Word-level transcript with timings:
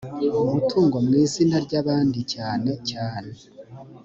umutungo 0.43 0.95
mu 1.05 1.11
izina 1.23 1.55
ry 1.65 1.73
abandi 1.81 2.19
cyane 2.33 2.71
cyane 2.89 3.33